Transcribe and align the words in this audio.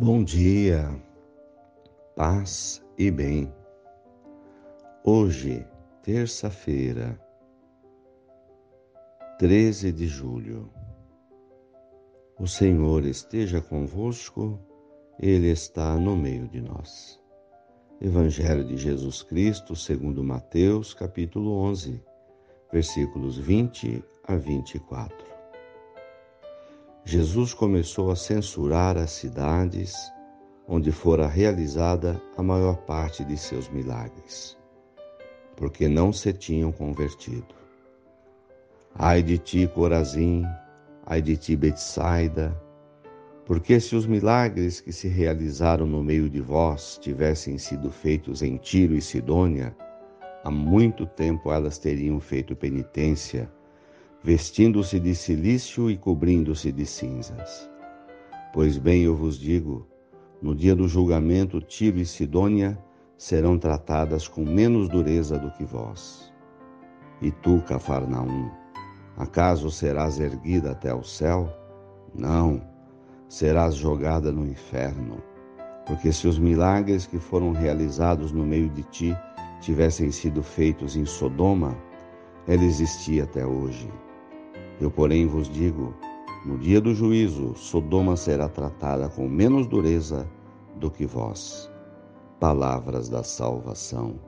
Bom 0.00 0.22
dia, 0.22 0.88
paz 2.14 2.80
e 2.96 3.10
bem. 3.10 3.52
Hoje, 5.02 5.66
terça-feira, 6.04 7.20
13 9.40 9.90
de 9.90 10.06
julho. 10.06 10.72
O 12.38 12.46
Senhor 12.46 13.04
esteja 13.04 13.60
convosco, 13.60 14.60
Ele 15.18 15.50
está 15.50 15.96
no 15.96 16.16
meio 16.16 16.46
de 16.46 16.60
nós. 16.60 17.20
Evangelho 18.00 18.64
de 18.64 18.76
Jesus 18.76 19.24
Cristo, 19.24 19.74
segundo 19.74 20.22
Mateus, 20.22 20.94
capítulo 20.94 21.50
11, 21.54 22.00
versículos 22.70 23.36
20 23.36 24.04
a 24.28 24.36
24. 24.36 25.27
Jesus 27.10 27.54
começou 27.54 28.10
a 28.10 28.16
censurar 28.16 28.98
as 28.98 29.12
cidades 29.12 29.94
onde 30.68 30.92
fora 30.92 31.26
realizada 31.26 32.20
a 32.36 32.42
maior 32.42 32.76
parte 32.82 33.24
de 33.24 33.34
seus 33.34 33.66
milagres, 33.70 34.58
porque 35.56 35.88
não 35.88 36.12
se 36.12 36.34
tinham 36.34 36.70
convertido. 36.70 37.54
Ai 38.94 39.22
de 39.22 39.38
ti, 39.38 39.66
Corazim, 39.66 40.44
ai 41.06 41.22
de 41.22 41.34
ti, 41.38 41.56
Betsaida, 41.56 42.54
porque 43.46 43.80
se 43.80 43.96
os 43.96 44.04
milagres 44.04 44.78
que 44.78 44.92
se 44.92 45.08
realizaram 45.08 45.86
no 45.86 46.04
meio 46.04 46.28
de 46.28 46.42
vós 46.42 46.98
tivessem 47.00 47.56
sido 47.56 47.90
feitos 47.90 48.42
em 48.42 48.58
Tiro 48.58 48.94
e 48.94 49.00
Sidônia, 49.00 49.74
há 50.44 50.50
muito 50.50 51.06
tempo 51.06 51.50
elas 51.50 51.78
teriam 51.78 52.20
feito 52.20 52.54
penitência 52.54 53.50
vestindo-se 54.22 54.98
de 54.98 55.14
silício 55.14 55.90
e 55.90 55.96
cobrindo-se 55.96 56.72
de 56.72 56.84
cinzas. 56.84 57.70
Pois 58.52 58.76
bem 58.76 59.02
eu 59.02 59.14
vos 59.14 59.38
digo, 59.38 59.86
no 60.42 60.54
dia 60.54 60.74
do 60.74 60.88
julgamento, 60.88 61.60
Tiro 61.60 61.98
e 61.98 62.04
Sidônia 62.04 62.78
serão 63.16 63.58
tratadas 63.58 64.26
com 64.26 64.44
menos 64.44 64.88
dureza 64.88 65.38
do 65.38 65.50
que 65.52 65.64
vós. 65.64 66.32
E 67.20 67.30
tu, 67.30 67.60
Cafarnaum, 67.66 68.50
acaso 69.16 69.70
serás 69.70 70.20
erguida 70.20 70.72
até 70.72 70.94
o 70.94 71.02
céu? 71.02 71.48
Não, 72.14 72.62
serás 73.28 73.74
jogada 73.74 74.32
no 74.32 74.46
inferno. 74.46 75.22
Porque 75.86 76.12
se 76.12 76.28
os 76.28 76.38
milagres 76.38 77.06
que 77.06 77.18
foram 77.18 77.52
realizados 77.52 78.30
no 78.30 78.44
meio 78.44 78.68
de 78.70 78.82
ti 78.84 79.16
tivessem 79.60 80.10
sido 80.10 80.42
feitos 80.42 80.96
em 80.96 81.04
Sodoma, 81.04 81.76
ela 82.46 82.64
existia 82.64 83.24
até 83.24 83.44
hoje. 83.44 83.90
Eu, 84.80 84.90
porém, 84.90 85.26
vos 85.26 85.48
digo: 85.48 85.92
no 86.46 86.56
dia 86.56 86.80
do 86.80 86.94
juízo, 86.94 87.54
Sodoma 87.56 88.16
será 88.16 88.48
tratada 88.48 89.08
com 89.08 89.28
menos 89.28 89.66
dureza 89.66 90.28
do 90.76 90.90
que 90.90 91.04
vós. 91.04 91.70
Palavras 92.38 93.08
da 93.08 93.24
salvação. 93.24 94.20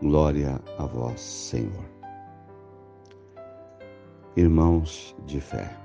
Glória 0.00 0.60
a 0.78 0.86
vós, 0.86 1.20
Senhor. 1.20 1.84
Irmãos 4.36 5.14
de 5.26 5.40
fé, 5.40 5.76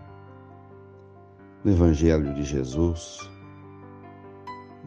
no 1.63 1.71
Evangelho 1.71 2.31
de 2.35 2.43
Jesus, 2.43 3.19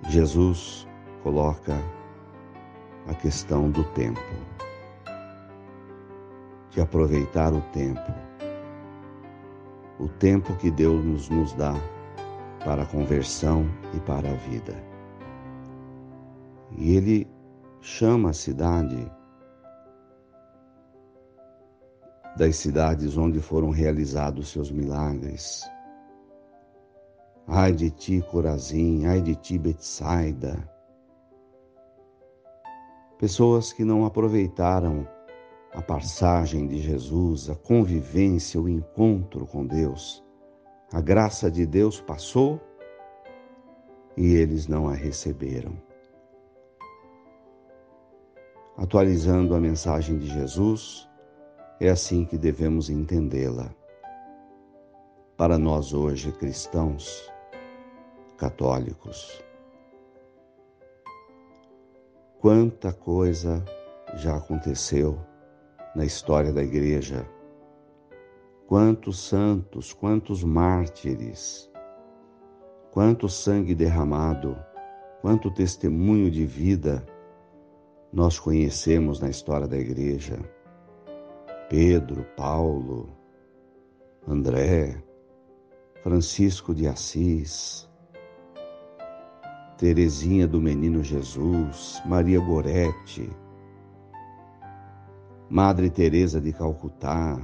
Jesus 0.08 0.86
coloca 1.24 1.76
a 3.08 3.14
questão 3.14 3.68
do 3.68 3.82
tempo, 3.92 4.20
de 6.70 6.80
aproveitar 6.80 7.52
o 7.52 7.60
tempo 7.72 8.27
o 9.98 10.08
tempo 10.08 10.54
que 10.56 10.70
Deus 10.70 11.28
nos 11.28 11.52
dá 11.54 11.74
para 12.64 12.82
a 12.82 12.86
conversão 12.86 13.66
e 13.94 14.00
para 14.00 14.30
a 14.30 14.34
vida. 14.34 14.74
E 16.76 16.94
ele 16.94 17.28
chama 17.80 18.30
a 18.30 18.32
cidade 18.32 19.10
das 22.36 22.56
cidades 22.56 23.16
onde 23.16 23.40
foram 23.40 23.70
realizados 23.70 24.48
seus 24.48 24.70
milagres. 24.70 25.68
Ai 27.46 27.72
de 27.72 27.90
ti, 27.90 28.22
Corazim, 28.30 29.06
ai 29.06 29.20
de 29.20 29.34
ti, 29.34 29.58
Betsaida. 29.58 30.68
Pessoas 33.18 33.72
que 33.72 33.84
não 33.84 34.04
aproveitaram 34.04 35.08
a 35.72 35.82
passagem 35.82 36.66
de 36.66 36.78
Jesus, 36.78 37.50
a 37.50 37.54
convivência, 37.54 38.60
o 38.60 38.68
encontro 38.68 39.46
com 39.46 39.66
Deus. 39.66 40.24
A 40.92 41.00
graça 41.00 41.50
de 41.50 41.66
Deus 41.66 42.00
passou 42.00 42.60
e 44.16 44.34
eles 44.34 44.66
não 44.66 44.88
a 44.88 44.94
receberam. 44.94 45.76
Atualizando 48.76 49.54
a 49.54 49.60
mensagem 49.60 50.18
de 50.18 50.28
Jesus, 50.28 51.08
é 51.80 51.88
assim 51.88 52.24
que 52.24 52.38
devemos 52.38 52.88
entendê-la. 52.88 53.74
Para 55.36 55.58
nós 55.58 55.92
hoje, 55.92 56.32
cristãos, 56.32 57.30
católicos, 58.36 59.44
quanta 62.40 62.92
coisa 62.92 63.64
já 64.14 64.36
aconteceu 64.36 65.27
na 65.98 66.04
história 66.04 66.52
da 66.52 66.62
igreja. 66.62 67.28
Quantos 68.68 69.18
santos, 69.18 69.92
quantos 69.92 70.44
mártires, 70.44 71.68
quanto 72.92 73.28
sangue 73.28 73.74
derramado, 73.74 74.56
quanto 75.20 75.50
testemunho 75.50 76.30
de 76.30 76.46
vida 76.46 77.04
nós 78.12 78.38
conhecemos 78.38 79.18
na 79.18 79.28
história 79.28 79.66
da 79.66 79.76
igreja. 79.76 80.38
Pedro, 81.68 82.24
Paulo, 82.36 83.08
André, 84.24 85.02
Francisco 86.04 86.72
de 86.72 86.86
Assis, 86.86 87.90
Terezinha 89.76 90.46
do 90.46 90.60
Menino 90.60 91.02
Jesus, 91.02 92.00
Maria 92.06 92.38
Gorete, 92.38 93.28
Madre 95.50 95.88
Teresa 95.88 96.42
de 96.42 96.52
Calcutá. 96.52 97.40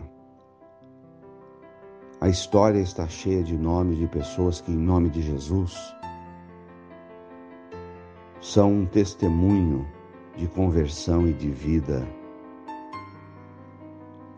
A 2.20 2.28
história 2.28 2.78
está 2.78 3.08
cheia 3.08 3.42
de 3.42 3.56
nomes 3.56 3.96
de 3.96 4.06
pessoas 4.06 4.60
que, 4.60 4.70
em 4.70 4.76
nome 4.76 5.08
de 5.08 5.22
Jesus, 5.22 5.74
são 8.42 8.70
um 8.70 8.86
testemunho 8.86 9.88
de 10.36 10.46
conversão 10.48 11.26
e 11.26 11.32
de 11.32 11.50
vida. 11.50 12.06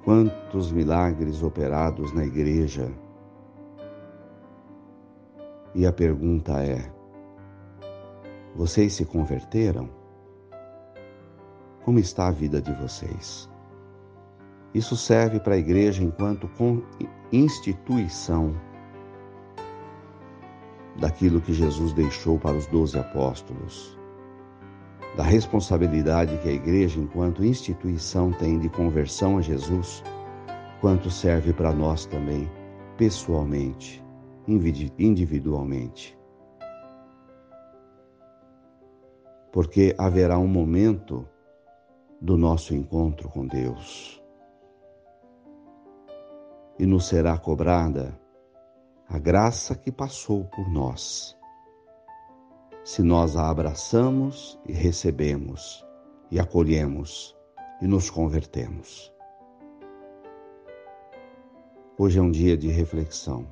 Quantos 0.05 0.71
milagres 0.71 1.43
operados 1.43 2.13
na 2.13 2.25
igreja. 2.25 2.89
E 5.75 5.85
a 5.85 5.93
pergunta 5.93 6.63
é: 6.63 6.89
vocês 8.55 8.95
se 8.95 9.05
converteram? 9.05 9.91
Como 11.85 11.99
está 11.99 12.29
a 12.29 12.33
vida 12.33 12.63
de 12.63 12.73
vocês? 12.75 13.56
Isso 14.77 14.95
serve 14.95 15.41
para 15.41 15.55
a 15.55 15.57
igreja 15.57 16.05
enquanto 16.05 16.51
instituição 17.33 18.55
daquilo 21.01 21.41
que 21.41 21.55
Jesus 21.55 21.95
deixou 21.95 22.39
para 22.39 22.55
os 22.55 22.67
doze 22.67 22.99
apóstolos, 22.99 23.99
da 25.17 25.23
responsabilidade 25.23 26.37
que 26.43 26.51
a 26.51 26.53
igreja, 26.53 27.01
enquanto 27.01 27.43
instituição, 27.43 28.33
tem 28.33 28.59
de 28.59 28.69
conversão 28.69 29.39
a 29.39 29.41
Jesus, 29.41 30.05
quanto 30.83 31.11
serve 31.11 31.55
para 31.55 31.73
nós 31.73 32.05
também, 32.05 32.47
pessoalmente, 32.99 34.05
individualmente. 34.47 36.19
Porque 39.51 39.95
haverá 39.97 40.37
um 40.37 40.47
momento 40.47 41.27
do 42.21 42.37
nosso 42.37 42.75
encontro 42.75 43.27
com 43.31 43.47
Deus 43.47 44.26
e 46.79 46.87
nos 46.87 47.07
será 47.07 47.39
cobrada 47.39 48.19
a 49.09 49.19
graça 49.19 49.75
que 49.75 49.91
passou 49.91 50.45
por 50.45 50.69
nós. 50.69 51.37
Se 52.85 53.03
nós 53.03 53.37
a 53.37 53.49
abraçamos 53.51 54.59
e 54.67 54.73
recebemos, 54.73 55.85
e 56.31 56.39
acolhemos 56.39 57.37
e 57.81 57.87
nos 57.87 58.11
convertemos. 58.11 59.13
Hoje 61.99 62.19
é 62.19 62.23
um 62.23 62.31
dia 62.31 62.57
de 62.57 62.69
reflexão. 62.69 63.47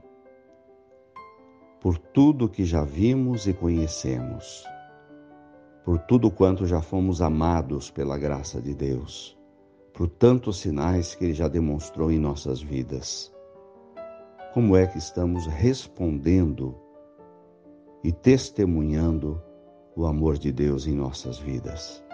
Por 1.80 1.98
tudo 1.98 2.48
que 2.48 2.64
já 2.64 2.84
vimos 2.84 3.46
e 3.46 3.54
conhecemos, 3.54 4.64
por 5.84 5.98
tudo 5.98 6.30
quanto 6.30 6.66
já 6.66 6.80
fomos 6.80 7.20
amados 7.20 7.90
pela 7.90 8.18
graça 8.18 8.60
de 8.60 8.74
Deus 8.74 9.38
por 9.94 10.08
tantos 10.08 10.58
sinais 10.58 11.14
que 11.14 11.24
Ele 11.24 11.32
já 11.32 11.48
demonstrou 11.48 12.12
em 12.12 12.18
nossas 12.18 12.60
vidas. 12.60 13.32
Como 14.52 14.76
é 14.76 14.86
que 14.86 14.98
estamos 14.98 15.46
respondendo 15.46 16.76
e 18.04 18.12
testemunhando 18.12 19.40
o 19.96 20.04
amor 20.04 20.36
de 20.36 20.52
Deus 20.52 20.86
em 20.86 20.94
nossas 20.94 21.38
vidas. 21.38 22.04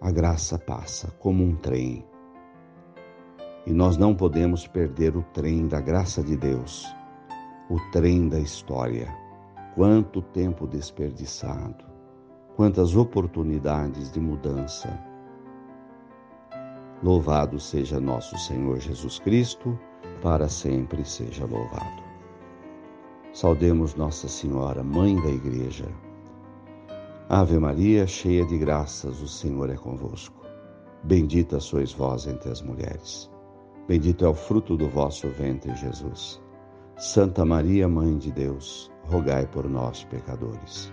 A 0.00 0.10
graça 0.10 0.58
passa 0.58 1.10
como 1.18 1.42
um 1.42 1.56
trem 1.56 2.06
e 3.66 3.72
nós 3.72 3.96
não 3.96 4.14
podemos 4.14 4.66
perder 4.66 5.16
o 5.16 5.22
trem 5.34 5.66
da 5.66 5.80
graça 5.80 6.22
de 6.22 6.36
Deus, 6.36 6.86
o 7.68 7.78
trem 7.90 8.28
da 8.28 8.38
história. 8.38 9.08
Quanto 9.74 10.22
tempo 10.22 10.66
desperdiçado, 10.66 11.84
quantas 12.60 12.94
oportunidades 12.94 14.12
de 14.12 14.20
mudança. 14.20 15.02
Louvado 17.02 17.58
seja 17.58 17.98
nosso 17.98 18.36
Senhor 18.36 18.78
Jesus 18.78 19.18
Cristo, 19.18 19.78
para 20.20 20.46
sempre 20.46 21.02
seja 21.02 21.46
louvado. 21.46 22.02
Saudemos 23.32 23.94
Nossa 23.94 24.28
Senhora, 24.28 24.82
Mãe 24.82 25.16
da 25.22 25.30
Igreja. 25.30 25.88
Ave 27.30 27.58
Maria, 27.58 28.06
cheia 28.06 28.44
de 28.44 28.58
graças, 28.58 29.22
o 29.22 29.26
Senhor 29.26 29.70
é 29.70 29.76
convosco. 29.76 30.44
Bendita 31.02 31.60
sois 31.60 31.94
vós 31.94 32.26
entre 32.26 32.50
as 32.50 32.60
mulheres. 32.60 33.30
Bendito 33.88 34.22
é 34.22 34.28
o 34.28 34.34
fruto 34.34 34.76
do 34.76 34.86
vosso 34.86 35.28
ventre, 35.28 35.74
Jesus. 35.76 36.38
Santa 36.98 37.42
Maria, 37.42 37.88
Mãe 37.88 38.18
de 38.18 38.30
Deus, 38.30 38.92
rogai 39.04 39.46
por 39.46 39.66
nós, 39.66 40.04
pecadores, 40.04 40.92